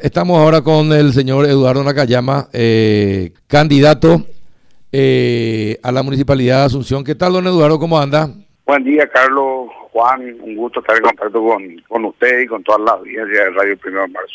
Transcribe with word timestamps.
Estamos 0.00 0.38
ahora 0.38 0.60
con 0.60 0.92
el 0.92 1.12
señor 1.12 1.44
Eduardo 1.46 1.82
Nakayama, 1.82 2.46
eh, 2.52 3.32
candidato 3.48 4.24
eh, 4.92 5.76
a 5.82 5.90
la 5.90 6.04
Municipalidad 6.04 6.60
de 6.60 6.66
Asunción. 6.66 7.02
¿Qué 7.02 7.16
tal, 7.16 7.32
don 7.32 7.48
Eduardo? 7.48 7.80
¿Cómo 7.80 7.98
anda? 7.98 8.30
Buen 8.64 8.84
día, 8.84 9.08
Carlos, 9.08 9.68
Juan. 9.90 10.36
Un 10.40 10.54
gusto 10.54 10.78
estar 10.78 10.96
en 10.98 11.02
contacto 11.02 11.42
con, 11.42 12.04
usted 12.04 12.42
y 12.42 12.46
con 12.46 12.62
toda 12.62 12.78
la 12.78 12.92
audiencia 12.92 13.42
de 13.42 13.50
Radio 13.50 13.76
Primero 13.76 14.02
de 14.02 14.08
Marzo. 14.10 14.34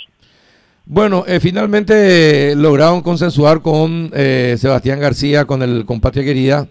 Bueno, 0.86 1.24
eh, 1.26 1.40
finalmente 1.40 2.56
lograron 2.58 3.02
consensuar 3.02 3.62
con 3.62 4.12
Sebastián 4.12 5.00
García, 5.00 5.46
con 5.46 5.62
el 5.62 5.86
compatria 5.86 6.26
querida, 6.26 6.68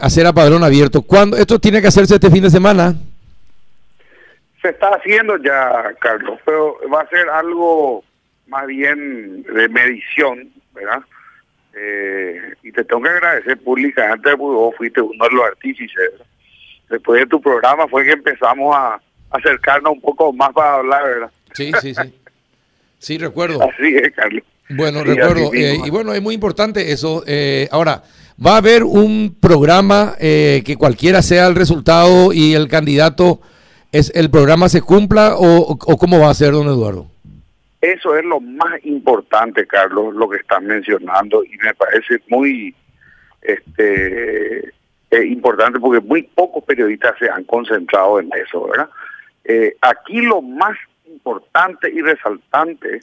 hacer 0.00 0.26
a 0.26 0.32
padrón 0.32 0.64
abierto. 0.64 1.02
¿Cuándo? 1.02 1.36
¿Esto 1.36 1.60
tiene 1.60 1.80
que 1.80 1.86
hacerse 1.86 2.16
este 2.16 2.32
fin 2.32 2.42
de 2.42 2.50
semana? 2.50 2.96
Se 4.62 4.68
está 4.68 4.88
haciendo 4.88 5.36
ya, 5.38 5.94
Carlos, 6.00 6.38
pero 6.44 6.78
va 6.92 7.02
a 7.02 7.08
ser 7.08 7.28
algo 7.30 8.04
más 8.46 8.66
bien 8.66 9.42
de 9.44 9.68
medición, 9.68 10.50
¿verdad? 10.74 11.02
Eh, 11.74 12.54
y 12.62 12.72
te 12.72 12.84
tengo 12.84 13.02
que 13.02 13.08
agradecer 13.08 13.56
públicamente 13.58 14.36
porque 14.36 14.56
vos 14.56 14.74
fuiste 14.76 15.00
uno 15.00 15.24
de 15.24 15.34
los 15.34 15.44
artífices. 15.46 16.10
Después 16.88 17.20
de 17.20 17.26
tu 17.26 17.40
programa 17.40 17.86
fue 17.88 18.04
que 18.04 18.12
empezamos 18.12 18.74
a 18.76 19.00
acercarnos 19.30 19.92
un 19.92 20.00
poco 20.00 20.32
más 20.32 20.50
para 20.52 20.74
hablar, 20.74 21.04
¿verdad? 21.04 21.30
Sí, 21.52 21.70
sí, 21.80 21.94
sí. 21.94 22.20
Sí, 22.98 23.18
recuerdo. 23.18 23.62
Así 23.62 23.96
es, 23.96 24.12
Carlos. 24.14 24.42
Bueno, 24.68 25.02
recuerdo. 25.04 25.52
Eh, 25.54 25.78
y 25.84 25.90
bueno, 25.90 26.12
es 26.12 26.20
muy 26.20 26.34
importante 26.34 26.92
eso. 26.92 27.22
Eh, 27.26 27.68
ahora, 27.70 28.02
¿va 28.44 28.54
a 28.54 28.58
haber 28.58 28.82
un 28.82 29.36
programa 29.40 30.16
que 30.18 30.76
cualquiera 30.78 31.22
sea 31.22 31.46
el 31.46 31.54
resultado 31.54 32.32
y 32.32 32.54
el 32.54 32.68
candidato 32.68 33.40
es 33.92 34.12
el 34.14 34.30
programa 34.30 34.68
se 34.68 34.82
cumpla 34.82 35.34
o, 35.36 35.76
cómo 35.78 36.20
va 36.20 36.30
a 36.30 36.34
ser, 36.34 36.52
don 36.52 36.66
Eduardo? 36.66 37.06
Eso 37.80 38.16
es 38.16 38.24
lo 38.24 38.40
más 38.40 38.84
importante, 38.84 39.66
Carlos, 39.66 40.14
lo 40.14 40.28
que 40.28 40.38
están 40.38 40.66
mencionando 40.66 41.42
y 41.44 41.56
me 41.58 41.74
parece 41.74 42.20
muy 42.28 42.74
este 43.40 44.68
eh, 45.10 45.26
importante 45.26 45.80
porque 45.80 46.06
muy 46.06 46.22
pocos 46.22 46.62
periodistas 46.64 47.14
se 47.18 47.28
han 47.28 47.44
concentrado 47.44 48.20
en 48.20 48.30
eso, 48.34 48.68
¿verdad? 48.68 48.90
Eh, 49.44 49.76
aquí 49.80 50.20
lo 50.20 50.42
más 50.42 50.76
importante 51.06 51.90
y 51.90 52.02
resaltante 52.02 53.00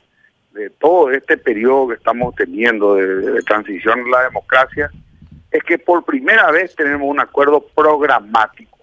de 0.53 0.69
todo 0.69 1.11
este 1.11 1.37
periodo 1.37 1.89
que 1.89 1.95
estamos 1.95 2.35
teniendo 2.35 2.95
de 2.95 3.41
transición 3.43 3.99
a 3.99 4.09
la 4.09 4.23
democracia 4.25 4.89
es 5.51 5.63
que 5.63 5.79
por 5.79 6.05
primera 6.05 6.51
vez 6.51 6.75
tenemos 6.75 7.09
un 7.09 7.19
acuerdo 7.19 7.65
programático 7.75 8.76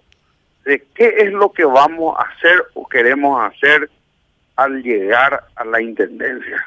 de 0.65 0.83
qué 0.95 1.13
es 1.19 1.31
lo 1.31 1.51
que 1.51 1.63
vamos 1.63 2.17
a 2.17 2.23
hacer 2.23 2.65
o 2.73 2.87
queremos 2.87 3.39
hacer 3.41 3.89
al 4.55 4.81
llegar 4.81 5.43
a 5.55 5.63
la 5.63 5.81
intendencia. 5.81 6.65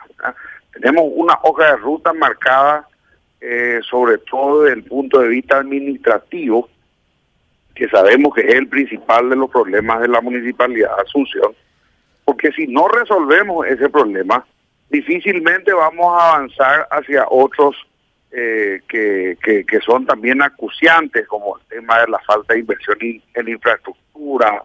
Tenemos 0.73 1.05
una 1.15 1.37
hoja 1.43 1.73
de 1.73 1.77
ruta 1.77 2.13
marcada, 2.13 2.87
eh, 3.41 3.81
sobre 3.89 4.19
todo 4.19 4.63
desde 4.63 4.77
el 4.79 4.85
punto 4.85 5.19
de 5.21 5.29
vista 5.29 5.59
administrativo, 5.59 6.69
que 7.75 7.89
sabemos 7.89 8.35
que 8.35 8.43
es 8.43 8.55
el 8.55 8.69
principal 8.69 9.31
de 9.31 9.37
los 9.37 9.51
problemas 9.51 10.01
de 10.01 10.09
la 10.09 10.21
municipalidad 10.21 10.97
de 10.97 11.03
Asunción, 11.03 11.55
porque 12.25 12.53
si 12.53 12.67
no 12.67 12.89
resolvemos 12.89 13.67
ese 13.67 13.89
problema, 13.89 14.45
difícilmente 14.91 15.73
vamos 15.73 16.07
a 16.07 16.35
avanzar 16.35 16.87
hacia 16.91 17.27
otros 17.29 17.77
eh, 18.31 18.81
que, 18.89 19.37
que, 19.41 19.81
son 19.81 20.05
también 20.05 20.43
acuciantes, 20.43 21.27
como 21.27 21.57
el 21.57 21.65
tema 21.65 22.01
de 22.01 22.09
la 22.09 22.19
falta 22.21 22.53
de 22.53 22.61
inversión 22.61 22.99
en 23.01 23.49
infraestructura, 23.49 24.63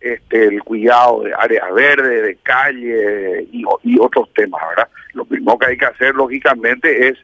este, 0.00 0.46
el 0.46 0.62
cuidado 0.62 1.22
de 1.22 1.34
áreas 1.34 1.74
verdes, 1.74 2.22
de 2.22 2.36
calle 2.36 3.48
y, 3.50 3.64
otros 3.98 4.32
temas, 4.32 4.62
¿verdad? 4.70 4.88
Lo 5.12 5.24
primero 5.24 5.58
que 5.58 5.66
hay 5.66 5.76
que 5.76 5.86
hacer, 5.86 6.14
lógicamente, 6.14 7.08
es 7.08 7.18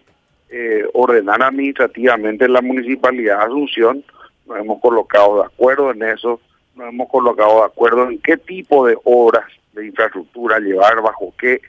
eh, 0.50 0.84
ordenar 0.92 1.42
administrativamente 1.42 2.48
la 2.48 2.60
municipalidad 2.60 3.38
de 3.38 3.44
Asunción. 3.44 4.04
Nos 4.46 4.58
hemos 4.58 4.80
colocado 4.80 5.38
de 5.38 5.46
acuerdo 5.46 5.92
en 5.92 6.02
eso, 6.02 6.40
nos 6.74 6.88
hemos 6.88 7.08
colocado 7.08 7.60
de 7.60 7.66
acuerdo 7.66 8.10
en 8.10 8.18
qué 8.18 8.36
tipo 8.36 8.86
de 8.86 8.96
obras 9.04 9.46
de 9.72 9.86
infraestructura 9.86 10.58
llevar, 10.58 11.00
bajo 11.00 11.32
qué 11.38 11.60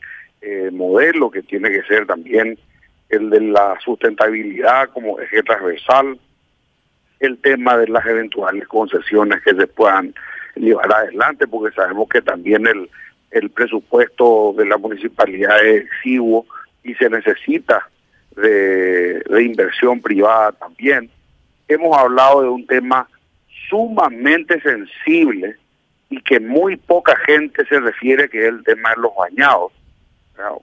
eh, 0.41 0.69
modelo, 0.71 1.29
que 1.29 1.43
tiene 1.43 1.69
que 1.69 1.83
ser 1.83 2.05
también 2.05 2.57
el 3.09 3.29
de 3.29 3.41
la 3.41 3.77
sustentabilidad 3.83 4.89
como 4.89 5.19
eje 5.19 5.43
transversal, 5.43 6.19
el 7.19 7.37
tema 7.39 7.77
de 7.77 7.87
las 7.87 8.05
eventuales 8.05 8.67
concesiones 8.67 9.41
que 9.43 9.55
se 9.55 9.67
puedan 9.67 10.13
llevar 10.55 10.91
adelante, 10.93 11.47
porque 11.47 11.75
sabemos 11.75 12.09
que 12.09 12.21
también 12.21 12.67
el, 12.67 12.89
el 13.31 13.49
presupuesto 13.49 14.53
de 14.57 14.65
la 14.65 14.77
municipalidad 14.77 15.63
es 15.65 15.85
exiguo 15.85 16.45
y 16.83 16.93
se 16.95 17.09
necesita 17.09 17.87
de, 18.35 19.19
de 19.21 19.43
inversión 19.43 20.01
privada 20.01 20.51
también. 20.53 21.09
Hemos 21.67 21.97
hablado 21.97 22.43
de 22.43 22.49
un 22.49 22.67
tema 22.67 23.07
sumamente 23.69 24.61
sensible 24.61 25.55
y 26.09 26.21
que 26.21 26.39
muy 26.39 26.77
poca 26.77 27.15
gente 27.25 27.65
se 27.65 27.79
refiere 27.79 28.29
que 28.29 28.39
es 28.39 28.49
el 28.49 28.63
tema 28.63 28.91
de 28.91 29.01
los 29.01 29.11
bañados 29.15 29.71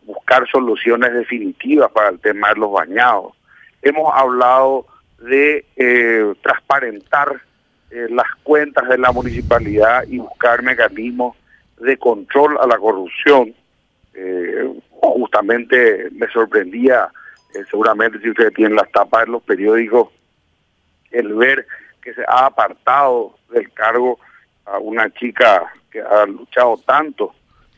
buscar 0.04 0.48
soluciones 0.50 1.12
definitivas 1.12 1.90
para 1.92 2.10
el 2.10 2.20
tema 2.20 2.50
de 2.50 2.56
los 2.56 2.72
bañados. 2.72 3.34
Hemos 3.82 4.12
hablado 4.14 4.86
de 5.18 5.64
eh, 5.76 6.34
transparentar 6.42 7.40
eh, 7.90 8.06
las 8.10 8.26
cuentas 8.42 8.88
de 8.88 8.98
la 8.98 9.12
municipalidad 9.12 10.04
y 10.08 10.18
buscar 10.18 10.62
mecanismos 10.62 11.36
de 11.78 11.96
control 11.96 12.58
a 12.60 12.66
la 12.66 12.78
corrupción. 12.78 13.54
Eh, 14.14 14.80
justamente 14.90 16.08
me 16.12 16.28
sorprendía, 16.28 17.08
seguramente 17.70 18.20
si 18.20 18.30
ustedes 18.30 18.54
tienen 18.54 18.76
las 18.76 18.90
tapas 18.90 19.26
de 19.26 19.32
los 19.32 19.42
periódicos, 19.42 20.08
el 21.10 21.34
ver 21.34 21.66
que 22.02 22.14
se 22.14 22.22
ha 22.26 22.46
apartado 22.46 23.36
del 23.50 23.72
cargo 23.72 24.18
a 24.66 24.78
una 24.78 25.10
chica 25.10 25.72
que 25.90 26.00
ha 26.00 26.26
luchado 26.26 26.78
tanto 26.86 27.34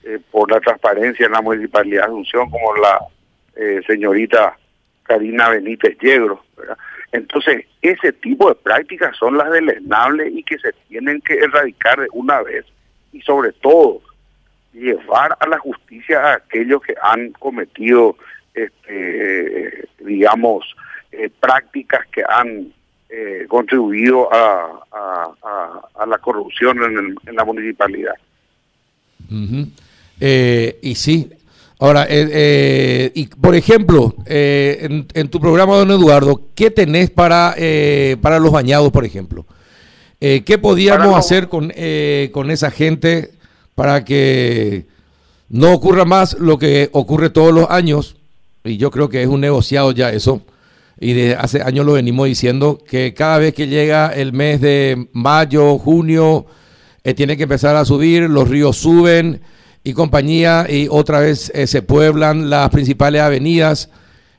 eh, 0.08 0.20
por 0.30 0.48
la 0.48 0.60
transparencia 0.60 1.26
en 1.26 1.32
la 1.32 1.42
municipalidad 1.42 2.02
de 2.02 2.06
Asunción, 2.06 2.48
como 2.48 2.76
la 2.76 3.00
eh, 3.56 3.80
señorita 3.88 4.56
Karina 5.02 5.48
Benítez 5.48 5.98
Yegro. 5.98 6.44
Entonces, 7.10 7.64
ese 7.82 8.12
tipo 8.12 8.48
de 8.48 8.54
prácticas 8.54 9.16
son 9.16 9.36
las 9.36 9.50
deleznables 9.50 10.32
y 10.32 10.44
que 10.44 10.58
se 10.58 10.72
tienen 10.86 11.20
que 11.22 11.34
erradicar 11.34 11.98
de 11.98 12.06
una 12.12 12.40
vez 12.40 12.64
y 13.12 13.20
sobre 13.22 13.50
todo 13.54 14.00
llevar 14.72 15.36
a 15.40 15.48
la 15.48 15.58
justicia 15.58 16.20
a 16.20 16.34
aquellos 16.34 16.82
que 16.82 16.94
han 17.02 17.32
cometido, 17.32 18.16
este, 18.54 19.88
digamos, 19.98 20.72
eh, 21.10 21.30
prácticas 21.40 22.06
que 22.12 22.22
han 22.28 22.72
contribuido 23.48 24.28
a, 24.32 24.84
la 26.06 26.18
corrupción 26.18 26.78
en, 27.26 27.34
la 27.34 27.44
municipalidad. 27.44 28.14
Eh, 30.20 30.78
y 30.82 30.94
sí. 30.94 31.30
Ahora, 31.78 32.04
eh, 32.08 32.28
eh, 32.32 33.12
y 33.14 33.26
por 33.26 33.54
ejemplo, 33.54 34.14
en, 34.26 35.06
en, 35.12 35.28
tu 35.28 35.38
programa, 35.38 35.76
don 35.76 35.90
Eduardo, 35.90 36.40
¿qué 36.54 36.70
tenés 36.70 37.10
para, 37.10 37.54
para 38.22 38.38
los 38.38 38.50
bañados, 38.50 38.90
por 38.90 39.04
ejemplo? 39.04 39.44
¿Qué 40.18 40.58
podíamos 40.60 41.14
hacer 41.16 41.48
con, 41.48 41.70
con 42.32 42.50
esa 42.50 42.70
gente 42.70 43.32
para 43.74 44.04
que 44.04 44.86
no 45.50 45.74
ocurra 45.74 46.06
más 46.06 46.38
lo 46.40 46.58
que 46.58 46.88
ocurre 46.92 47.28
todos 47.28 47.52
los 47.52 47.68
años? 47.68 48.16
Y 48.64 48.78
yo 48.78 48.90
creo 48.90 49.10
que 49.10 49.22
es 49.22 49.28
un 49.28 49.42
negociado 49.42 49.92
ya 49.92 50.10
eso. 50.10 50.40
Y 50.98 51.12
de 51.12 51.34
hace 51.34 51.60
años 51.60 51.84
lo 51.84 51.92
venimos 51.92 52.26
diciendo 52.26 52.78
que 52.88 53.12
cada 53.12 53.36
vez 53.36 53.52
que 53.52 53.68
llega 53.68 54.14
el 54.14 54.32
mes 54.32 54.62
de 54.62 55.08
mayo, 55.12 55.76
junio, 55.76 56.46
tiene 57.14 57.36
que 57.36 57.42
empezar 57.42 57.76
a 57.76 57.84
subir, 57.84 58.22
los 58.30 58.48
ríos 58.48 58.78
suben 58.78 59.42
y 59.86 59.94
compañía, 59.94 60.66
y 60.68 60.88
otra 60.90 61.20
vez 61.20 61.48
eh, 61.54 61.68
se 61.68 61.80
pueblan 61.80 62.50
las 62.50 62.70
principales 62.70 63.22
avenidas 63.22 63.88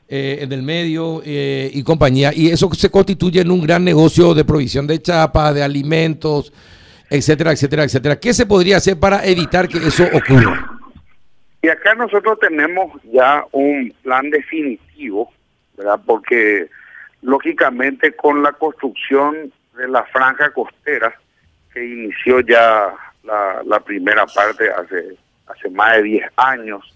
eh, 0.06 0.40
en 0.42 0.52
el 0.52 0.62
medio 0.62 1.22
eh, 1.24 1.70
y 1.72 1.82
compañía, 1.82 2.32
y 2.34 2.50
eso 2.50 2.68
se 2.74 2.90
constituye 2.90 3.40
en 3.40 3.50
un 3.50 3.62
gran 3.62 3.82
negocio 3.82 4.34
de 4.34 4.44
provisión 4.44 4.86
de 4.86 5.00
chapa, 5.00 5.54
de 5.54 5.62
alimentos, 5.62 6.52
etcétera, 7.08 7.52
etcétera, 7.52 7.84
etcétera. 7.84 8.20
¿Qué 8.20 8.34
se 8.34 8.44
podría 8.44 8.76
hacer 8.76 9.00
para 9.00 9.24
evitar 9.24 9.68
que 9.68 9.78
eso 9.78 10.04
ocurra? 10.12 10.70
Y 11.62 11.68
acá 11.70 11.94
nosotros 11.94 12.38
tenemos 12.40 13.00
ya 13.10 13.42
un 13.52 13.90
plan 14.02 14.28
definitivo, 14.28 15.32
¿verdad? 15.78 15.98
Porque 16.04 16.68
lógicamente 17.22 18.14
con 18.14 18.42
la 18.42 18.52
construcción 18.52 19.50
de 19.78 19.88
la 19.88 20.04
franja 20.12 20.50
costera, 20.50 21.14
que 21.72 21.82
inició 21.82 22.40
ya 22.40 22.92
la 23.24 23.80
primera 23.80 24.26
parte 24.26 24.70
hace 24.70 25.16
hace 25.48 25.70
más 25.70 25.96
de 25.96 26.02
10 26.02 26.30
años. 26.36 26.94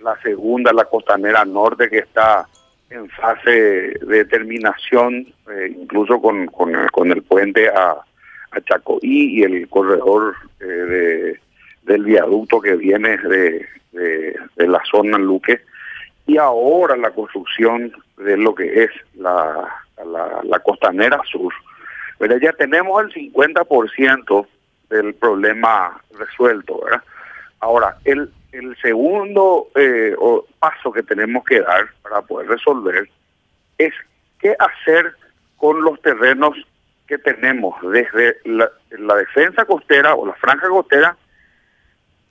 La 0.00 0.20
segunda, 0.22 0.72
la 0.72 0.84
costanera 0.84 1.44
norte, 1.44 1.88
que 1.88 1.98
está 1.98 2.46
en 2.90 3.08
fase 3.08 3.94
de 4.00 4.24
terminación, 4.26 5.26
eh, 5.50 5.74
incluso 5.80 6.20
con, 6.20 6.46
con, 6.46 7.10
el 7.10 7.22
puente 7.22 7.68
a, 7.68 7.96
a, 8.50 8.60
Chacoí 8.60 9.38
y 9.38 9.42
el 9.42 9.68
corredor 9.68 10.34
eh, 10.60 11.38
del 11.82 12.04
viaducto 12.04 12.60
que 12.60 12.74
viene 12.76 13.16
de, 13.18 13.66
la 14.56 14.80
zona 14.90 15.18
Luque 15.18 15.60
y 16.26 16.38
ahora 16.38 16.96
la 16.96 17.10
construcción 17.10 17.92
de 18.16 18.36
lo 18.36 18.54
que 18.54 18.84
es 18.84 18.90
la, 19.16 19.68
la, 20.44 20.58
costanera 20.60 21.20
sur. 21.30 21.52
Pero 22.18 22.38
ya 22.38 22.52
tenemos 22.52 23.02
el 23.02 23.32
50% 23.32 24.46
del 24.88 25.14
problema 25.14 26.00
resuelto, 26.18 26.80
¿verdad? 26.84 27.02
Ahora, 27.62 27.96
el, 28.04 28.28
el 28.50 28.76
segundo 28.82 29.68
eh, 29.76 30.16
paso 30.58 30.92
que 30.92 31.04
tenemos 31.04 31.44
que 31.44 31.60
dar 31.60 31.86
para 32.02 32.20
poder 32.22 32.48
resolver 32.48 33.08
es 33.78 33.94
qué 34.40 34.56
hacer 34.58 35.14
con 35.56 35.80
los 35.82 36.02
terrenos 36.02 36.56
que 37.06 37.18
tenemos 37.18 37.76
desde 37.92 38.36
la, 38.44 38.68
defensa 39.14 39.64
costera 39.64 40.16
o 40.16 40.26
la 40.26 40.34
franja 40.34 40.68
costera 40.68 41.16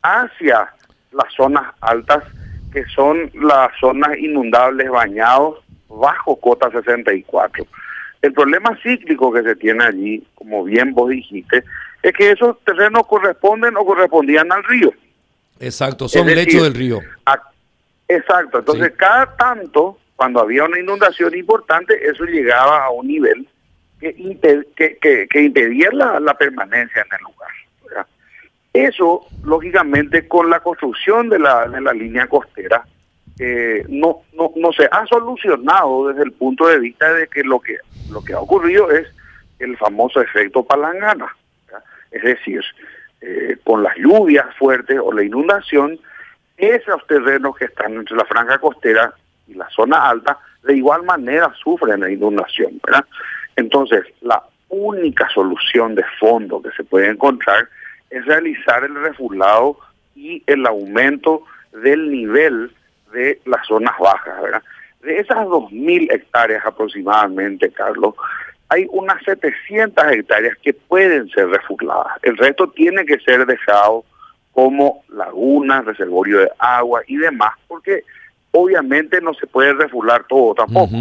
hacia 0.04 0.74
las 1.13 1.34
zonas 1.34 1.63
altas, 1.80 2.25
que 2.74 2.84
son 2.88 3.31
las 3.34 3.72
zonas 3.80 4.18
inundables 4.18 4.89
bañados 4.89 5.60
bajo 5.88 6.36
cota 6.42 6.69
64. 6.72 7.66
El 8.22 8.34
problema 8.34 8.77
cíclico 8.84 9.31
que 9.31 9.44
se 9.44 9.56
tiene 9.56 9.86
allí, 9.86 10.27
como 10.36 10.66
bien 10.66 10.94
vos 10.94 11.10
dijiste, 11.10 11.63
es 12.04 12.12
que 12.12 12.31
esos 12.31 12.62
terrenos 12.66 13.07
corresponden 13.07 13.77
o 13.77 13.86
correspondían 13.86 14.51
al 14.51 14.66
río. 14.66 14.92
Exacto, 15.62 16.08
son 16.08 16.28
lechos 16.28 16.63
del 16.63 16.74
río. 16.74 17.00
exacto, 18.08 18.60
entonces 18.60 18.94
cada 18.98 19.36
tanto, 19.36 19.98
cuando 20.16 20.42
había 20.42 20.66
una 20.66 20.80
inundación 20.80 21.36
importante, 21.38 21.98
eso 22.08 22.25
llegaba 22.25 22.86
a 22.86 22.90
un 22.90 23.08
nivel 23.08 23.48
que, 24.00 25.28
que, 25.30 25.42
impedía 25.42 25.90
la, 25.92 26.34
permanencia 26.34 27.04
en 27.04 27.18
el 27.18 27.24
lugar. 27.24 27.50
Eso, 28.74 29.28
lógicamente, 29.44 30.28
con 30.28 30.50
la 30.50 30.62
construcción 30.62 31.30
de 31.30 31.40
la, 31.40 31.68
de 31.68 31.81
la 31.81 31.94
línea 31.94 32.28
costera, 32.28 32.84
eh, 33.38 33.86
no, 33.90 34.22
no, 34.34 34.52
no 34.56 34.72
se 34.72 34.88
ha 34.92 35.06
solucionado 35.08 36.08
desde 36.08 36.24
el 36.24 36.31
punto 36.31 36.68
de 36.68 36.80
vista 36.80 37.13
de 37.13 37.28
que 37.28 37.44
lo 37.44 37.60
que, 37.60 37.78
lo 38.10 38.24
que 38.24 38.34
ha 38.34 38.40
ocurrido 38.40 38.90
es 38.92 39.08
el 39.60 39.78
famoso 39.78 40.22
efecto 40.22 40.63
palangana. 40.63 41.36
Es 42.12 42.24
decir, 42.24 42.62
eh, 43.21 43.57
con 43.63 43.83
las 43.83 43.95
lluvias 43.97 44.47
fuertes 44.57 45.00
o 45.01 45.13
la 45.13 45.23
inundación, 45.23 46.00
esos 46.57 47.06
terrenos 47.07 47.56
que 47.56 47.65
están 47.65 47.94
entre 47.94 48.15
la 48.15 48.25
franja 48.25 48.57
costera 48.57 49.13
y 49.47 49.53
la 49.53 49.69
zona 49.69 50.09
alta, 50.09 50.38
de 50.63 50.75
igual 50.75 51.03
manera 51.03 51.51
sufren 51.62 52.00
la 52.00 52.09
inundación. 52.09 52.79
¿verdad? 52.85 53.06
Entonces, 53.56 54.06
la 54.21 54.41
única 54.69 55.27
solución 55.29 55.95
de 55.95 56.03
fondo 56.19 56.62
que 56.62 56.71
se 56.71 56.83
puede 56.83 57.09
encontrar 57.09 57.68
es 58.09 58.25
realizar 58.25 58.83
el 58.83 58.95
refulado 58.95 59.77
y 60.15 60.44
el 60.47 60.65
aumento 60.65 61.44
del 61.71 62.12
nivel 62.12 62.71
de 63.13 63.39
las 63.45 63.65
zonas 63.67 63.94
bajas. 64.00 64.41
¿verdad? 64.41 64.63
De 65.01 65.17
esas 65.17 65.45
2.000 65.45 66.13
hectáreas 66.13 66.65
aproximadamente, 66.65 67.71
Carlos, 67.71 68.15
hay 68.71 68.88
unas 68.89 69.21
700 69.25 70.13
hectáreas 70.13 70.57
que 70.63 70.73
pueden 70.73 71.29
ser 71.31 71.50
refuladas. 71.50 72.13
El 72.21 72.38
resto 72.38 72.69
tiene 72.69 73.06
que 73.06 73.19
ser 73.19 73.45
dejado 73.45 74.06
como 74.53 75.03
lagunas, 75.09 75.83
reservorio 75.83 76.39
de 76.39 76.51
agua 76.57 77.01
y 77.06 77.18
demás, 77.18 77.51
porque 77.68 78.06
obviamente 78.51 79.19
no 79.19 79.33
se 79.33 79.45
puede 79.45 79.73
refular 79.73 80.23
todo 80.29 80.56
tampoco. 80.56 80.95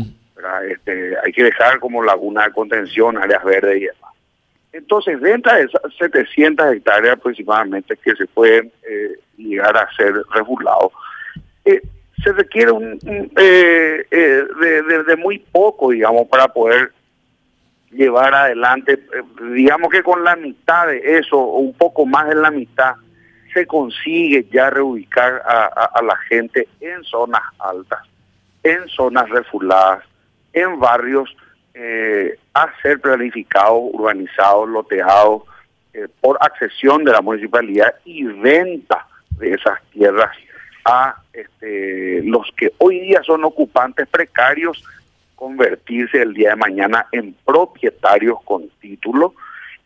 Este, 0.69 1.15
hay 1.25 1.33
que 1.33 1.45
dejar 1.45 1.79
como 1.79 2.03
laguna 2.03 2.47
de 2.47 2.53
contención, 2.53 3.17
áreas 3.17 3.45
verdes 3.45 3.77
y 3.77 3.85
demás. 3.87 4.15
Entonces, 4.73 5.21
dentro 5.21 5.55
de 5.55 5.63
esas 5.63 5.81
700 5.97 6.73
hectáreas 6.73 7.19
aproximadamente 7.19 7.97
que 8.03 8.17
se 8.17 8.27
pueden 8.27 8.73
eh, 8.83 9.17
llegar 9.37 9.77
a 9.77 9.89
ser 9.95 10.13
refulados, 10.35 10.93
eh, 11.65 11.81
se 12.25 12.33
requiere 12.33 12.73
un, 12.73 12.99
eh, 13.37 14.07
de, 14.11 15.17
muy 15.17 15.39
poco, 15.39 15.91
digamos, 15.91 16.27
para 16.27 16.49
poder 16.49 16.93
llevar 17.91 18.35
adelante, 18.35 19.01
digamos 19.53 19.91
que 19.91 20.03
con 20.03 20.23
la 20.25 20.37
mitad 20.37 20.87
de 20.87 21.19
eso, 21.19 21.39
o 21.39 21.59
un 21.59 21.75
poco 21.75 22.07
más 22.07 22.29
de 22.29 22.37
la 22.37 22.51
mitad, 22.51 22.95
se 23.53 23.67
consigue 23.67 24.47
ya 24.53 24.71
reubicar 24.71 25.43
a 25.45 26.01
la 26.03 26.17
gente 26.29 26.69
en 26.81 27.03
zonas 27.03 27.43
altas, 27.59 28.01
en 28.63 28.87
zonas 28.89 29.29
refuladas, 29.29 30.05
en 30.53 30.79
barrios 30.79 31.35
eh, 31.75 32.37
a 32.53 32.69
ser 32.83 33.01
planificados, 33.01 33.81
urbanizados, 33.93 34.69
loteados 34.69 35.43
eh, 35.95 36.09
por 36.21 36.37
accesión 36.41 37.05
de 37.05 37.13
la 37.13 37.21
municipalidad 37.21 37.95
y 38.05 38.25
venta 38.25 39.07
de 39.39 39.53
esas 39.53 39.81
tierras 39.93 40.37
a 40.85 41.15
este, 41.33 42.23
los 42.25 42.49
que 42.57 42.73
hoy 42.79 43.01
día 43.01 43.23
son 43.23 43.45
ocupantes 43.45 44.09
precarios, 44.09 44.85
convertirse 45.41 46.21
el 46.21 46.35
día 46.35 46.51
de 46.51 46.57
mañana 46.57 47.07
en 47.13 47.35
propietarios 47.47 48.37
con 48.45 48.69
título 48.79 49.33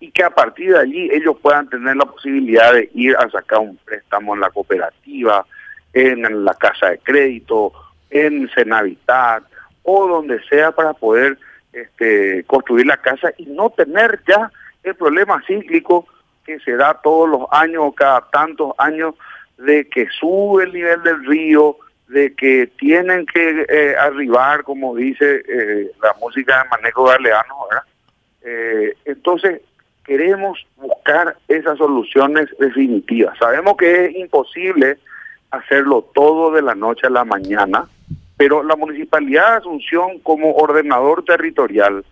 y 0.00 0.10
que 0.10 0.24
a 0.24 0.30
partir 0.30 0.72
de 0.72 0.80
allí 0.80 1.08
ellos 1.12 1.36
puedan 1.40 1.70
tener 1.70 1.94
la 1.94 2.06
posibilidad 2.06 2.72
de 2.72 2.90
ir 2.92 3.16
a 3.16 3.30
sacar 3.30 3.60
un 3.60 3.76
préstamo 3.76 4.34
en 4.34 4.40
la 4.40 4.50
cooperativa, 4.50 5.46
en 5.92 6.44
la 6.44 6.54
casa 6.54 6.90
de 6.90 6.98
crédito, 6.98 7.72
en 8.10 8.50
Senavitat, 8.50 9.44
o 9.84 10.08
donde 10.08 10.42
sea 10.48 10.72
para 10.72 10.92
poder 10.92 11.38
este, 11.72 12.42
construir 12.48 12.86
la 12.86 12.96
casa 12.96 13.32
y 13.38 13.46
no 13.46 13.70
tener 13.70 14.20
ya 14.26 14.50
el 14.82 14.96
problema 14.96 15.40
cíclico 15.46 16.04
que 16.44 16.58
se 16.60 16.72
da 16.72 17.00
todos 17.00 17.28
los 17.28 17.42
años 17.52 17.84
o 17.86 17.92
cada 17.92 18.22
tantos 18.32 18.72
años 18.78 19.14
de 19.58 19.88
que 19.88 20.08
sube 20.18 20.64
el 20.64 20.72
nivel 20.72 21.00
del 21.04 21.24
río, 21.24 21.76
de 22.08 22.34
que 22.34 22.70
tienen 22.78 23.26
que 23.26 23.66
eh, 23.68 23.96
arribar, 23.96 24.62
como 24.62 24.94
dice 24.94 25.42
eh, 25.48 25.90
la 26.02 26.14
música 26.20 26.62
de 26.62 26.68
Manejo 26.68 27.04
Galeano. 27.04 27.54
Eh, 28.42 28.94
entonces, 29.04 29.60
queremos 30.04 30.66
buscar 30.76 31.36
esas 31.48 31.78
soluciones 31.78 32.48
definitivas. 32.58 33.38
Sabemos 33.38 33.76
que 33.76 34.06
es 34.06 34.16
imposible 34.16 34.98
hacerlo 35.50 36.08
todo 36.14 36.52
de 36.52 36.62
la 36.62 36.74
noche 36.74 37.06
a 37.06 37.10
la 37.10 37.24
mañana, 37.24 37.86
pero 38.36 38.62
la 38.62 38.76
Municipalidad 38.76 39.52
de 39.52 39.56
Asunción 39.58 40.18
como 40.20 40.54
ordenador 40.54 41.24
territorial 41.24 42.04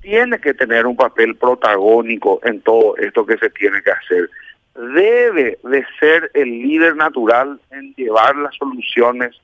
tiene 0.00 0.38
que 0.40 0.54
tener 0.54 0.86
un 0.86 0.96
papel 0.96 1.36
protagónico 1.36 2.40
en 2.44 2.60
todo 2.60 2.96
esto 2.96 3.26
que 3.26 3.36
se 3.38 3.50
tiene 3.50 3.82
que 3.82 3.90
hacer. 3.90 4.30
Debe 4.76 5.58
de 5.62 5.86
ser 5.98 6.30
el 6.34 6.48
líder 6.48 6.96
natural 6.96 7.60
en 7.70 7.94
llevar 7.94 8.36
las 8.36 8.54
soluciones 8.56 9.34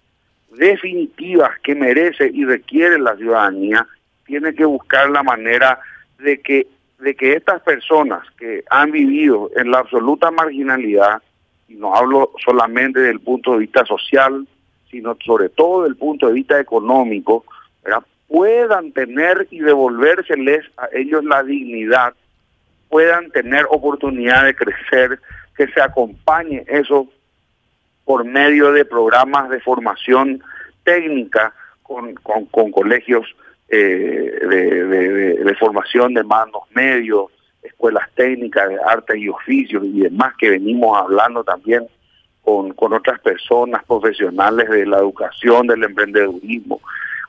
definitivas 0.50 1.50
que 1.62 1.74
merece 1.74 2.30
y 2.32 2.44
requiere 2.44 2.98
la 2.98 3.16
ciudadanía. 3.16 3.86
Tiene 4.26 4.54
que 4.54 4.64
buscar 4.64 5.10
la 5.10 5.22
manera 5.22 5.78
de 6.18 6.40
que, 6.40 6.66
de 6.98 7.14
que 7.14 7.34
estas 7.34 7.62
personas 7.62 8.28
que 8.38 8.62
han 8.70 8.90
vivido 8.90 9.50
en 9.56 9.70
la 9.70 9.78
absoluta 9.78 10.30
marginalidad, 10.30 11.22
y 11.68 11.74
no 11.74 11.94
hablo 11.94 12.32
solamente 12.44 13.00
del 13.00 13.20
punto 13.20 13.52
de 13.52 13.60
vista 13.60 13.84
social, 13.86 14.46
sino 14.90 15.16
sobre 15.24 15.48
todo 15.48 15.82
desde 15.82 15.92
el 15.92 15.96
punto 15.96 16.26
de 16.26 16.34
vista 16.34 16.60
económico, 16.60 17.44
puedan 18.32 18.92
tener 18.92 19.46
y 19.50 19.60
devolvérseles 19.60 20.64
a 20.78 20.88
ellos 20.94 21.22
la 21.22 21.42
dignidad, 21.42 22.14
puedan 22.92 23.30
tener 23.30 23.64
oportunidad 23.70 24.44
de 24.44 24.54
crecer, 24.54 25.18
que 25.56 25.66
se 25.68 25.80
acompañe 25.80 26.62
eso 26.68 27.08
por 28.04 28.22
medio 28.22 28.70
de 28.70 28.84
programas 28.84 29.48
de 29.48 29.60
formación 29.60 30.42
técnica 30.84 31.54
con, 31.82 32.12
con, 32.16 32.70
colegios 32.70 33.24
eh, 33.70 34.38
de, 35.42 35.56
formación 35.58 36.12
de 36.12 36.22
mandos 36.22 36.64
medios, 36.74 37.30
escuelas 37.62 38.06
técnicas 38.14 38.68
de 38.68 38.76
arte 38.86 39.18
y 39.18 39.30
oficios 39.30 39.82
y 39.86 40.00
demás 40.00 40.34
que 40.36 40.50
venimos 40.50 40.98
hablando 40.98 41.42
también 41.44 41.86
con, 42.42 42.74
con 42.74 42.92
otras 42.92 43.18
personas 43.20 43.82
profesionales 43.84 44.68
de 44.68 44.84
la 44.84 44.98
educación, 44.98 45.66
del 45.66 45.82
emprendedurismo. 45.84 46.78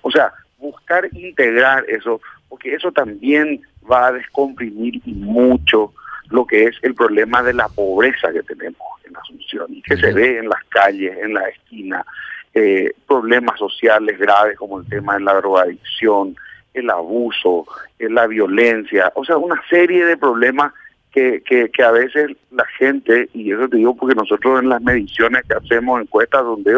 O 0.02 0.12
sea, 0.12 0.34
buscar 0.58 1.08
integrar 1.14 1.86
eso, 1.88 2.20
porque 2.50 2.76
eso 2.76 2.92
también 2.92 3.62
va 3.90 4.08
a 4.08 4.12
descomprimir 4.12 5.02
mucho 5.06 5.94
lo 6.30 6.46
que 6.46 6.66
es 6.66 6.76
el 6.82 6.96
problema 6.96 7.44
de 7.44 7.54
la 7.54 7.68
pobreza 7.68 8.32
que 8.32 8.44
tenemos 8.44 8.82
en 9.06 9.16
Asunción 9.16 9.74
y 9.74 9.82
que 9.82 9.98
se 9.98 10.12
ve 10.14 10.40
en 10.40 10.50
las 10.50 10.64
calles, 10.70 11.18
en 11.22 11.34
la 11.34 11.48
esquina, 11.50 12.06
eh, 12.54 12.94
problemas 13.08 13.60
sociales 13.60 14.18
graves 14.18 14.58
como 14.58 14.80
el 14.80 14.88
tema 14.88 15.16
de 15.16 15.22
la 15.22 15.34
drogadicción, 15.36 16.36
el 16.74 16.90
abuso, 16.90 17.66
eh, 18.00 18.10
la 18.10 18.28
violencia, 18.28 19.12
o 19.16 19.24
sea, 19.24 19.38
una 19.38 19.62
serie 19.70 20.06
de 20.06 20.18
problemas 20.18 20.74
que, 21.12 21.44
que, 21.44 21.84
a 21.84 21.92
veces 21.92 22.32
la 22.52 22.66
gente, 22.80 23.30
y 23.34 23.52
eso 23.52 23.70
te 23.70 23.78
digo 23.78 23.96
porque 23.96 24.16
nosotros 24.16 24.62
en 24.62 24.70
las 24.70 24.82
mediciones 24.82 25.44
que 25.44 25.54
hacemos, 25.54 26.02
encuestas, 26.02 26.44
donde 26.44 26.74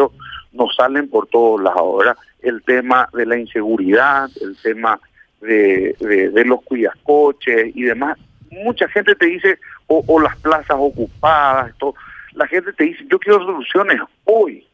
nos 0.52 0.76
salen 0.76 1.10
por 1.10 1.28
todos 1.28 1.62
lados. 1.62 1.80
Ahora, 1.80 2.18
el 2.42 2.62
tema 2.64 3.08
de 3.14 3.26
la 3.26 3.38
inseguridad, 3.38 4.30
el 4.42 4.58
tema 4.62 5.00
de, 5.46 5.96
de, 6.32 6.46
los 6.46 6.62
cuidascoches 6.64 7.76
y 7.76 7.84
demás, 7.84 8.18
mucha 8.52 8.88
gente 8.90 9.16
te 9.16 9.26
dice, 9.28 9.60
o, 9.88 10.20
las 10.20 10.36
plazas 10.38 10.78
ocupadas, 10.78 11.70
esto, 11.70 11.96
la 12.34 12.48
gente 12.48 12.74
te 12.74 12.86
dice, 12.86 13.06
yo 13.10 13.20
quiero 13.20 13.40
soluciones 13.40 14.00
hoy. 14.26 14.66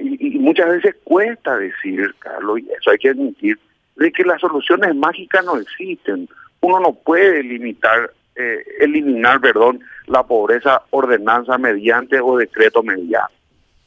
Y, 0.00 0.36
y, 0.36 0.38
muchas 0.38 0.68
veces 0.68 0.96
cuesta 1.04 1.56
decir, 1.56 2.14
Carlos, 2.18 2.60
y 2.60 2.68
eso 2.70 2.90
hay 2.90 2.98
que 2.98 3.10
admitir, 3.10 3.58
de 3.96 4.12
que 4.12 4.24
las 4.24 4.40
soluciones 4.40 4.94
mágicas 4.94 5.44
no 5.44 5.56
existen. 5.56 6.28
Uno 6.60 6.80
no 6.80 6.92
puede 6.92 7.42
limitar, 7.42 8.12
eh, 8.36 8.64
eliminar, 8.80 9.40
perdón, 9.40 9.80
la 10.06 10.24
pobreza 10.24 10.82
ordenanza 10.90 11.58
mediante 11.58 12.20
o 12.20 12.36
decreto 12.36 12.82
mediante. 12.82 13.34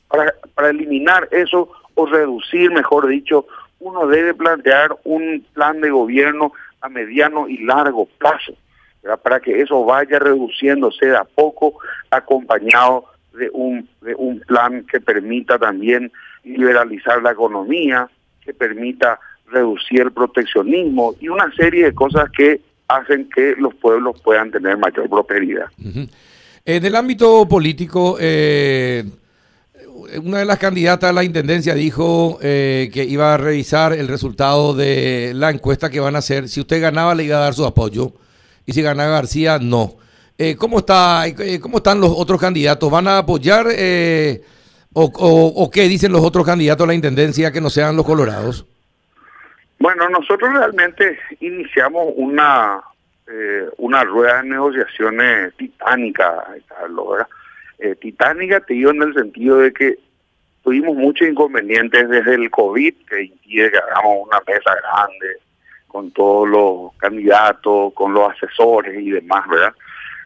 Para, 0.07 0.33
para 0.53 0.69
eliminar 0.69 1.27
eso 1.31 1.71
o 1.95 2.05
reducir, 2.05 2.71
mejor 2.71 3.07
dicho, 3.07 3.45
uno 3.81 4.07
debe 4.07 4.33
plantear 4.33 4.95
un 5.03 5.45
plan 5.53 5.81
de 5.81 5.89
gobierno 5.89 6.53
a 6.79 6.89
mediano 6.89 7.47
y 7.47 7.57
largo 7.63 8.07
plazo, 8.17 8.53
para 9.23 9.39
que 9.39 9.61
eso 9.61 9.83
vaya 9.83 10.19
reduciéndose 10.19 11.07
de 11.07 11.17
a 11.17 11.23
poco, 11.23 11.79
acompañado 12.09 13.05
de 13.33 13.49
un, 13.51 13.87
de 14.01 14.15
un 14.15 14.39
plan 14.41 14.85
que 14.85 14.99
permita 14.99 15.57
también 15.57 16.11
liberalizar 16.43 17.21
la 17.21 17.31
economía, 17.31 18.07
que 18.43 18.53
permita 18.53 19.19
reducir 19.47 20.01
el 20.01 20.11
proteccionismo 20.11 21.15
y 21.19 21.27
una 21.27 21.51
serie 21.55 21.85
de 21.85 21.93
cosas 21.93 22.29
que 22.31 22.61
hacen 22.87 23.29
que 23.29 23.55
los 23.57 23.73
pueblos 23.75 24.19
puedan 24.21 24.51
tener 24.51 24.77
mayor 24.77 25.09
prosperidad. 25.09 25.65
En 26.65 26.85
el 26.85 26.95
ámbito 26.95 27.47
político, 27.47 28.17
eh, 28.19 29.03
una 30.23 30.39
de 30.39 30.45
las 30.45 30.59
candidatas 30.59 31.09
a 31.09 31.13
la 31.13 31.23
intendencia 31.23 31.73
dijo 31.73 32.39
eh, 32.41 32.89
que 32.93 33.03
iba 33.03 33.33
a 33.33 33.37
revisar 33.37 33.93
el 33.93 34.07
resultado 34.07 34.73
de 34.73 35.33
la 35.35 35.49
encuesta 35.49 35.89
que 35.89 35.99
van 35.99 36.15
a 36.15 36.19
hacer. 36.19 36.47
Si 36.49 36.59
usted 36.59 36.81
ganaba, 36.81 37.15
le 37.15 37.23
iba 37.23 37.37
a 37.37 37.41
dar 37.41 37.53
su 37.53 37.65
apoyo. 37.65 38.13
Y 38.65 38.73
si 38.73 38.81
ganaba 38.81 39.11
García, 39.11 39.59
no. 39.59 39.95
Eh, 40.37 40.55
¿cómo, 40.55 40.79
está, 40.79 41.27
eh, 41.27 41.59
¿Cómo 41.59 41.77
están 41.77 41.99
los 42.01 42.11
otros 42.15 42.39
candidatos? 42.39 42.89
¿Van 42.89 43.07
a 43.07 43.19
apoyar 43.19 43.67
o, 44.93 45.03
o, 45.03 45.71
qué 45.71 45.83
dicen 45.83 46.11
los 46.11 46.23
otros 46.23 46.45
candidatos 46.45 46.83
a 46.83 46.87
la 46.87 46.93
intendencia 46.93 47.51
que 47.51 47.61
no 47.61 47.69
sean 47.69 47.95
los 47.95 48.05
colorados? 48.05 48.65
Bueno, 49.79 50.09
nosotros 50.09 50.51
realmente 50.53 51.17
iniciamos 51.39 52.07
una, 52.15 52.81
una 53.77 54.03
rueda 54.03 54.41
de 54.41 54.49
negociaciones 54.49 55.55
titánica. 55.55 56.45
Eh, 57.81 57.95
titánica, 57.95 58.59
te 58.59 58.75
digo 58.75 58.91
en 58.91 59.01
el 59.01 59.13
sentido 59.13 59.57
de 59.57 59.73
que 59.73 59.95
tuvimos 60.63 60.95
muchos 60.95 61.27
inconvenientes 61.27 62.07
desde 62.07 62.35
el 62.35 62.51
COVID, 62.51 62.93
que 63.09 63.23
impide 63.23 63.71
que 63.71 63.77
hagamos 63.77 64.27
una 64.27 64.39
mesa 64.47 64.75
grande 64.75 65.37
con 65.87 66.11
todos 66.11 66.47
los 66.47 66.93
candidatos, 66.97 67.93
con 67.93 68.13
los 68.13 68.31
asesores 68.31 68.97
y 69.01 69.09
demás, 69.11 69.47
¿verdad? 69.49 69.73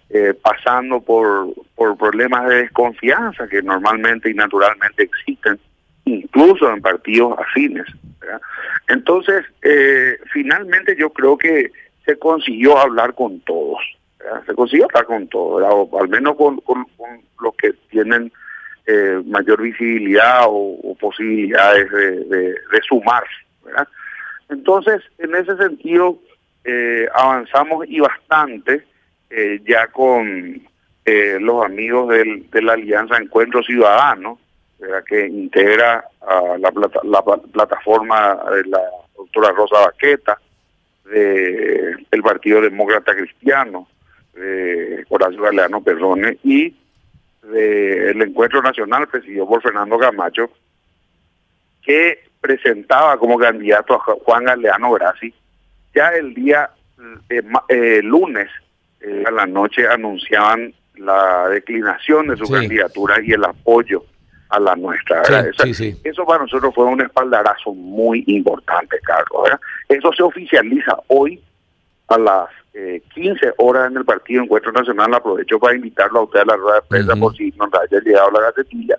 Eh, 0.09 0.33
pasando 0.33 0.99
por, 0.99 1.47
por 1.75 1.97
problemas 1.97 2.47
de 2.49 2.63
desconfianza 2.63 3.47
que 3.47 3.61
normalmente 3.63 4.29
y 4.29 4.33
naturalmente 4.33 5.03
existen, 5.03 5.57
incluso 6.03 6.69
en 6.69 6.81
partidos 6.81 7.39
afines. 7.39 7.87
Entonces, 8.89 9.45
eh, 9.63 10.17
finalmente 10.31 10.95
yo 10.97 11.09
creo 11.11 11.37
que 11.37 11.71
se 12.05 12.19
consiguió 12.19 12.77
hablar 12.77 13.15
con 13.15 13.39
todos 13.39 13.79
se 14.45 14.53
consiguió 14.53 14.85
hablar 14.85 15.05
con 15.05 15.27
todo, 15.27 15.99
al 15.99 16.09
menos 16.09 16.35
con, 16.35 16.61
los 17.41 17.55
que 17.55 17.73
tienen 17.89 18.31
eh, 18.85 19.21
mayor 19.25 19.61
visibilidad 19.61 20.45
o, 20.47 20.95
posibilidades 20.99 21.89
de, 21.91 22.55
sumarse. 22.87 23.33
Entonces, 24.49 25.01
en 25.17 25.35
ese 25.35 25.57
sentido, 25.57 26.19
eh, 26.63 27.07
avanzamos 27.13 27.85
y 27.87 27.99
bastante 27.99 28.83
eh, 29.29 29.61
ya 29.67 29.87
con 29.87 30.61
los 31.39 31.63
amigos 31.63 32.09
del, 32.09 32.49
de 32.49 32.61
la 32.63 32.73
Alianza 32.73 33.17
Encuentro 33.17 33.61
Ciudadano, 33.61 34.39
que 35.07 35.27
integra 35.27 36.03
a 36.21 36.57
la, 36.57 36.73
la, 37.03 37.21
plataforma 37.21 38.39
de 38.51 38.65
la 38.65 38.81
doctora 39.15 39.51
Rosa 39.51 39.81
Baqueta, 39.81 40.39
de, 41.05 41.95
del 42.09 42.21
Partido 42.23 42.61
Demócrata 42.61 43.15
Cristiano, 43.15 43.87
de 44.35 45.05
Horacio 45.09 45.41
Galeano 45.41 45.81
Perrone 45.81 46.37
y 46.43 46.75
del 47.43 48.21
Encuentro 48.21 48.61
Nacional 48.61 49.07
presidido 49.07 49.47
por 49.47 49.61
Fernando 49.61 49.97
Camacho, 49.97 50.49
que 51.83 52.25
presentaba 52.41 53.17
como 53.17 53.37
candidato 53.37 53.95
a 53.95 53.99
Juan 53.99 54.45
Galeano 54.45 54.91
Grassi. 54.91 55.33
Ya 55.93 56.09
el 56.09 56.33
día 56.33 56.69
eh, 57.29 57.41
eh, 57.69 58.01
lunes 58.03 58.49
eh, 59.01 59.23
a 59.25 59.31
la 59.31 59.45
noche 59.45 59.87
anunciaban 59.87 60.73
la 60.97 61.49
declinación 61.49 62.27
de 62.27 62.37
su 62.37 62.49
candidatura 62.49 63.21
y 63.21 63.31
el 63.31 63.43
apoyo 63.43 64.03
a 64.49 64.59
la 64.59 64.75
nuestra. 64.75 65.21
Eso 66.03 66.25
para 66.25 66.43
nosotros 66.43 66.73
fue 66.73 66.85
un 66.85 67.01
espaldarazo 67.01 67.73
muy 67.73 68.23
importante, 68.27 68.97
Carlos. 69.03 69.59
Eso 69.89 70.11
se 70.13 70.23
oficializa 70.23 70.97
hoy 71.07 71.41
a 72.07 72.17
las 72.17 72.49
eh, 72.73 73.01
15 73.13 73.53
horas 73.57 73.89
en 73.89 73.97
el 73.97 74.05
partido 74.05 74.43
Encuentro 74.43 74.71
Nacional. 74.71 75.13
Aprovecho 75.13 75.59
para 75.59 75.75
invitarlo 75.75 76.19
a 76.19 76.23
usted 76.23 76.41
a 76.41 76.45
la 76.45 76.55
rueda 76.55 76.75
de 76.75 76.87
prensa 76.87 77.15
por 77.15 77.35
si 77.35 77.51
nos 77.51 77.73
haya 77.73 77.99
llegado 78.01 78.31
la 78.31 78.41
gacetilla. 78.41 78.97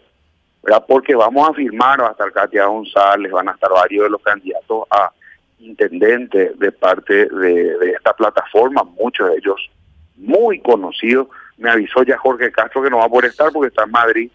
¿verdad? 0.62 0.84
Porque 0.88 1.14
vamos 1.14 1.48
a 1.48 1.54
firmar, 1.54 2.00
va 2.00 2.08
a 2.08 2.10
estar 2.10 2.32
Katia 2.32 2.66
González, 2.66 3.30
van 3.30 3.48
a 3.48 3.52
estar 3.52 3.70
varios 3.70 4.04
de 4.04 4.10
los 4.10 4.22
candidatos 4.22 4.84
a 4.90 5.12
intendente 5.60 6.52
de 6.56 6.72
parte 6.72 7.26
de, 7.26 7.92
esta 7.94 8.12
plataforma, 8.12 8.82
muchos 8.82 9.28
de 9.28 9.36
ellos 9.36 9.70
muy 10.16 10.60
conocidos. 10.60 11.28
Me 11.56 11.70
avisó 11.70 12.02
ya 12.02 12.18
Jorge 12.18 12.50
Castro 12.50 12.82
que 12.82 12.90
no 12.90 12.98
va 12.98 13.04
a 13.04 13.08
poder 13.08 13.30
estar 13.30 13.52
porque 13.52 13.68
está 13.68 13.84
en 13.84 13.90
Madrid, 13.90 14.30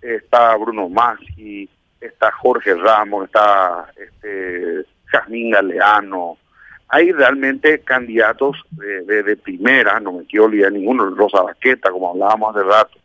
está 0.00 0.54
Bruno 0.56 0.88
Masi, 0.88 1.68
está 2.00 2.30
Jorge 2.32 2.74
Ramos, 2.74 3.24
está 3.24 3.86
este 3.96 4.84
Jazmín 5.10 5.50
Galeano, 5.50 6.36
hay 6.92 7.10
realmente 7.10 7.80
candidatos 7.80 8.54
de, 8.70 9.34
primera, 9.38 9.98
no 9.98 10.12
me 10.12 10.26
quiero 10.26 10.44
olvidar 10.44 10.70
ninguno, 10.70 11.08
Rosa 11.14 11.40
Baqueta, 11.40 11.90
como 11.90 12.10
hablábamos 12.10 12.54
hace 12.54 12.68
rato, 12.68 12.98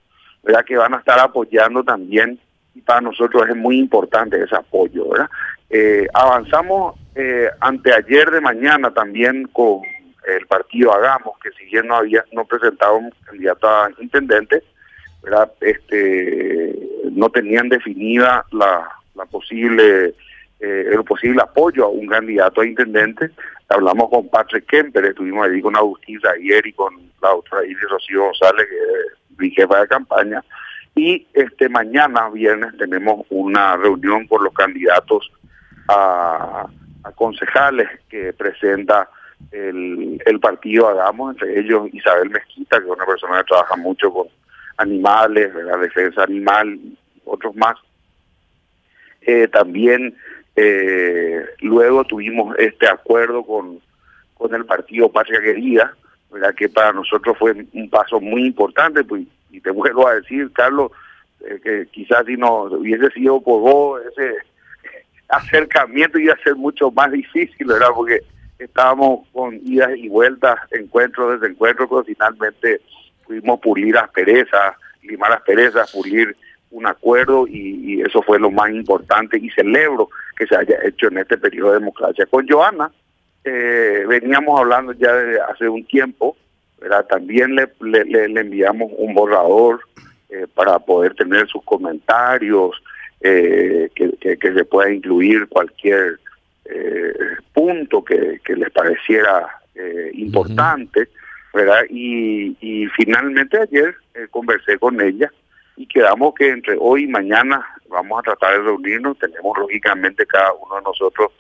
¿verdad? 0.44 0.65
que 0.65 0.75
van 0.75 0.94
a 0.94 0.98
estar 0.98 1.17
apoyando 1.20 1.86
también 1.86 2.38
y 2.75 2.82
para 2.82 3.00
nosotros 3.00 3.48
es 3.48 3.56
muy 3.56 3.79
importante 3.79 4.44
ese 4.44 4.58
apoyo. 4.58 5.08
¿verdad? 5.10 5.29
Eh, 5.70 6.06
avanzamos 6.13 7.00
eh, 7.15 7.50
anteayer 7.62 8.29
de 8.29 8.41
mañana 8.41 8.94
también 8.94 9.48
con 9.53 9.79
el 10.27 10.46
partido 10.48 10.91
Hagamos, 10.91 11.39
que 11.41 11.51
si 11.51 11.63
bien 11.72 11.88
no 11.88 11.96
había 11.96 12.25
no 12.34 12.44
presentaba 12.44 12.91
un 12.91 13.13
a 13.32 13.89
intendente, 14.01 14.63
¿verdad? 15.24 15.50
este 15.62 16.75
no 17.10 17.29
tenían 17.29 17.70
definida 17.70 18.46
la, 18.51 18.86
la 19.15 19.25
posible 19.27 20.13
eh, 20.60 20.89
el 20.91 21.03
posible 21.03 21.41
apoyo 21.41 21.86
a 21.86 21.89
un 21.89 22.08
candidato 22.08 22.62
a 22.62 22.65
intendente. 22.65 23.29
Hablamos 23.69 24.09
con 24.09 24.29
Patrick 24.29 24.65
Kemper, 24.65 25.05
estuvimos 25.05 25.47
ahí 25.47 25.62
con 25.62 25.75
Agustín 25.75 26.19
ayer 26.36 26.65
y 26.65 26.74
con 26.74 26.95
la 27.21 27.36
otra 27.36 27.65
Iris 27.65 27.89
Rocío 27.89 28.24
González, 28.25 28.67
que 28.67 28.75
es 28.75 29.39
mi 29.39 29.51
jefa 29.51 29.81
de 29.81 29.88
campaña. 29.88 30.43
Y 30.95 31.27
este 31.33 31.67
mañana, 31.69 32.29
viernes, 32.29 32.75
tenemos 32.77 33.25
una 33.29 33.75
reunión 33.75 34.25
con 34.27 34.43
los 34.43 34.53
candidatos 34.53 35.31
a, 35.89 36.67
concejales 37.15 37.88
que 38.09 38.33
presenta 38.33 39.09
el, 39.51 40.21
el 40.25 40.39
partido 40.39 40.88
Hagamos, 40.88 41.36
entre 41.36 41.59
ellos 41.59 41.88
Isabel 41.93 42.29
Mezquita, 42.29 42.79
que 42.79 42.86
es 42.86 42.91
una 42.91 43.05
persona 43.05 43.38
que 43.39 43.45
trabaja 43.45 43.75
mucho 43.77 44.12
con 44.12 44.27
animales, 44.77 45.53
la 45.53 45.77
defensa 45.77 46.24
animal, 46.24 46.79
otros 47.25 47.55
más. 47.55 47.75
Eh, 49.21 49.47
también 49.50 50.15
eh, 50.60 51.46
luego 51.62 52.04
tuvimos 52.04 52.56
este 52.58 52.88
acuerdo 52.88 53.44
con, 53.44 53.80
con 54.34 54.56
el 54.56 54.66
partido 54.66 55.12
Patria 55.12 55.40
Querida, 55.40 55.96
¿verdad? 56.32 56.56
que 56.56 56.68
para 56.68 56.92
nosotros 56.92 57.38
fue 57.38 57.54
un 57.74 57.90
paso 57.92 58.20
muy 58.20 58.48
importante, 58.48 59.04
pues, 59.04 59.24
y 59.52 59.62
te 59.62 59.70
vuelvo 59.70 60.08
a 60.08 60.16
decir, 60.16 60.52
Carlos, 60.54 60.92
eh, 61.48 61.60
que 61.64 61.86
quizás 61.92 62.26
si 62.26 62.38
no 62.38 62.64
hubiese 62.64 63.12
sido 63.12 63.40
por 63.40 63.62
vos, 63.62 64.02
ese 64.12 64.34
acercamiento 65.30 66.18
iba 66.18 66.34
a 66.34 66.44
ser 66.44 66.56
mucho 66.56 66.90
más 66.90 67.12
difícil, 67.14 67.68
¿verdad? 67.68 67.90
Porque 67.96 68.22
estábamos 68.58 69.28
con 69.34 69.60
idas 69.64 69.92
y 69.96 70.10
vueltas, 70.10 70.56
encuentros, 70.72 71.40
desencuentros, 71.40 71.88
pero 71.88 72.04
finalmente 72.04 72.82
pudimos 73.28 73.60
pulir 73.60 73.96
asperezas, 73.96 74.76
limar 75.04 75.34
asperezas, 75.34 75.92
pulir 75.92 76.36
un 76.72 76.88
acuerdo 76.88 77.48
y, 77.48 78.02
eso 78.02 78.22
fue 78.22 78.40
lo 78.40 78.52
más 78.52 78.70
importante 78.72 79.38
y 79.38 79.50
celebro 79.52 80.10
que 80.38 80.46
se 80.46 80.56
haya 80.56 80.77
hecho 80.84 81.08
en 81.08 81.17
este 81.17 81.38
periodo 81.38 81.74
de 81.74 81.79
democracia. 81.79 82.25
Con 82.27 82.48
Joana 82.48 82.91
eh, 83.44 84.06
veníamos 84.08 84.60
hablando 84.60 84.94
ya 84.94 85.13
desde 85.13 85.41
hace 85.41 85.67
un 85.67 85.86
tiempo, 85.86 86.38
¿verdad? 86.79 87.06
también 87.08 87.56
le, 87.56 87.70
le, 87.82 88.39
enviamos 88.39 88.91
un 88.98 89.13
borrador 89.13 89.82
eh, 90.29 90.46
para 90.53 90.77
poder 90.79 91.15
tener 91.15 91.48
sus 91.48 91.63
comentarios, 91.63 92.75
eh, 93.22 93.89
que, 93.96 94.38
que, 94.38 94.53
se 94.53 94.65
pueda 94.65 94.91
incluir 94.91 95.48
cualquier 95.48 96.20
punto 97.53 98.03
que, 98.03 98.41
que 98.44 98.56
les 98.56 98.70
pareciera 98.72 99.48
importante, 100.13 101.08
¿verdad? 101.53 101.84
Y, 101.89 102.58
y 102.60 102.88
finalmente 102.88 103.58
ayer 103.58 103.96
conversé 104.32 104.77
con 104.77 105.00
ella 105.00 105.32
y 105.77 105.86
quedamos 105.86 106.34
que 106.34 106.50
entre 106.50 106.75
hoy 106.79 107.03
y 107.03 107.07
mañana 107.07 107.65
vamos 107.88 108.19
a 108.19 108.24
tratar 108.24 108.53
de 108.53 108.63
reunirnos. 108.63 109.17
Tenemos 109.19 109.57
lógicamente 109.57 110.25
cada 110.25 110.51
uno 110.53 110.75
de 110.75 110.81
nosotros 110.81 111.31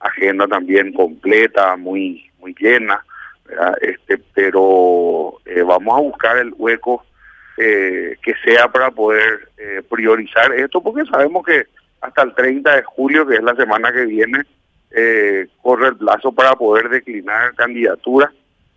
agenda 0.00 0.48
también 0.48 0.92
completa, 0.92 1.76
muy 1.76 2.28
muy 2.40 2.54
llena, 2.58 3.04
este 3.80 4.18
pero 4.34 5.38
eh, 5.44 5.62
vamos 5.62 5.96
a 5.96 6.00
buscar 6.00 6.38
el 6.38 6.52
hueco 6.56 7.04
eh, 7.56 8.16
que 8.22 8.34
sea 8.44 8.72
para 8.72 8.90
poder 8.90 9.48
eh, 9.58 9.82
priorizar 9.88 10.52
esto, 10.54 10.82
porque 10.82 11.04
sabemos 11.04 11.44
que 11.44 11.66
hasta 12.00 12.22
el 12.22 12.34
30 12.34 12.76
de 12.76 12.82
julio, 12.82 13.26
que 13.26 13.36
es 13.36 13.42
la 13.42 13.54
semana 13.54 13.92
que 13.92 14.06
viene, 14.06 14.42
corre 15.62 15.88
el 15.88 15.96
plazo 15.96 16.32
para 16.32 16.56
poder 16.56 16.88
declinar 16.88 17.54
candidatura. 17.54 18.32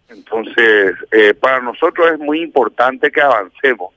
Entonces, 0.07 0.95
para 1.41 1.59
nosotros 1.59 2.11
es 2.13 2.19
muy 2.19 2.41
importante 2.41 3.11
que 3.11 3.21
avancemos 3.21 3.91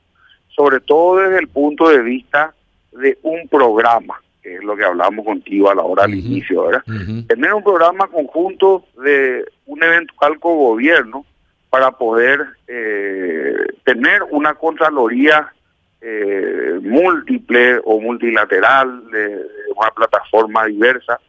sobre 0.58 0.80
todo 0.80 1.20
desde 1.20 1.38
el 1.38 1.46
punto 1.46 1.88
de 1.88 2.02
vista 2.02 2.52
de 2.90 3.16
un 3.22 3.46
programa, 3.46 4.20
que 4.42 4.56
es 4.56 4.64
lo 4.64 4.76
que 4.76 4.84
hablamos 4.84 5.24
contigo 5.24 5.70
a 5.70 5.74
la 5.76 5.84
hora 5.84 6.02
del 6.02 6.16
inicio, 6.16 6.64
¿verdad? 6.64 6.82
Tener 7.28 7.54
un 7.54 7.62
programa 7.62 8.08
conjunto 8.08 8.84
de 9.00 9.44
un 9.66 9.80
eventual 9.84 10.40
cogobierno 10.40 11.24
para 11.70 11.92
poder 11.92 12.44
eh, 12.66 13.54
tener 13.84 14.24
una 14.30 14.54
Contraloría 14.54 15.52
eh, 16.00 16.80
múltiple 16.82 17.78
o 17.84 18.00
multilateral, 18.00 19.08
de, 19.12 19.40
una 19.76 19.90
plataforma 19.92 20.64
diversa 20.64 21.20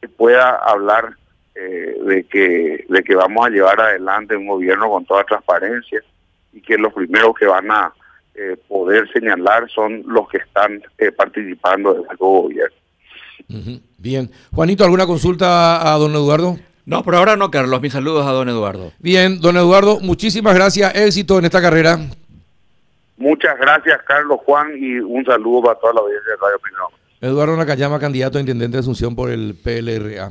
que 0.00 0.08
pueda 0.08 0.58
hablar 0.58 1.16
eh, 1.56 1.98
de 2.04 2.22
que 2.22 2.84
de 2.88 3.02
que 3.02 3.16
vamos 3.16 3.46
a 3.46 3.50
llevar 3.50 3.80
adelante 3.80 4.36
un 4.36 4.46
gobierno 4.46 4.88
con 4.88 5.04
toda 5.06 5.24
transparencia 5.24 6.00
y 6.52 6.60
que 6.60 6.78
los 6.78 6.92
primeros 6.92 7.34
que 7.34 7.46
van 7.46 7.68
a 7.72 7.92
eh, 8.36 8.56
poder 8.68 9.10
señalar 9.12 9.68
son 9.70 10.02
los 10.06 10.28
que 10.28 10.38
están 10.38 10.82
eh, 10.98 11.12
participando 11.12 11.94
del 11.94 12.04
gobierno. 12.18 12.76
Bien. 13.98 14.30
Juanito, 14.52 14.84
¿alguna 14.84 15.06
consulta 15.06 15.92
a 15.92 15.96
don 15.98 16.12
Eduardo? 16.12 16.58
No, 16.84 17.02
por 17.02 17.14
ahora 17.14 17.36
no, 17.36 17.50
Carlos. 17.50 17.80
Mis 17.80 17.92
saludos 17.92 18.26
a 18.26 18.32
don 18.32 18.48
Eduardo. 18.48 18.92
Bien, 18.98 19.40
don 19.40 19.56
Eduardo, 19.56 20.00
muchísimas 20.00 20.54
gracias. 20.54 20.94
Éxito 20.94 21.38
en 21.38 21.46
esta 21.46 21.60
carrera. 21.60 21.98
Muchas 23.16 23.58
gracias, 23.58 24.00
Carlos 24.06 24.40
Juan, 24.44 24.72
y 24.78 24.98
un 24.98 25.24
saludo 25.24 25.62
para 25.62 25.78
toda 25.80 25.94
la 25.94 26.00
audiencia 26.00 26.32
de 26.32 26.36
Radio 26.36 26.58
Pinón. 26.58 27.06
Eduardo 27.20 27.56
Nakayama, 27.56 27.98
candidato 27.98 28.36
a 28.38 28.40
intendente 28.40 28.76
de 28.76 28.80
Asunción 28.80 29.16
por 29.16 29.30
el 29.30 29.54
PLRA. 29.54 30.30